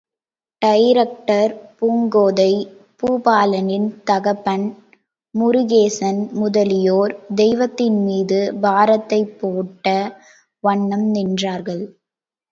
Director, 0.61 1.51
Poongothai, 1.79 2.53
பூபாலனின் 2.99 4.01
தகப்பன் 4.03 4.65
முருகேசன் 5.35 6.21
முதலியோர் 6.33 7.13
தெய்வத்தின்மீது 7.35 8.39
பாரத்தைப் 8.61 9.35
போட்ட 9.39 9.87
வண்ணம் 10.63 11.07
நின்றார்கள். 11.15 11.83